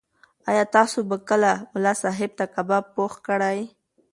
[0.49, 3.59] ایا تاسو به کله ملا صاحب ته کباب پوخ کړئ؟